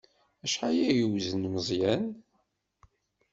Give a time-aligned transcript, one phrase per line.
[0.45, 2.05] Acḥal ay yewzen Meẓyan?